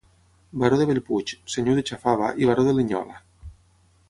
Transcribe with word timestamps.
Baró 0.61 0.79
de 0.79 0.87
Bellpuig, 0.91 1.33
senyor 1.57 1.77
d'Utxafava 1.81 2.31
i 2.45 2.51
baró 2.53 2.69
de 2.71 2.75
Linyola. 2.79 3.23